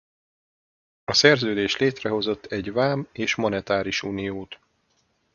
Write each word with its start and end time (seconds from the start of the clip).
A 1.03 1.13
szerződés 1.13 1.77
létrehozott 1.77 2.45
egy 2.45 2.71
vám- 2.71 3.07
és 3.11 3.35
monetáris 3.35 4.03
uniót. 4.03 4.59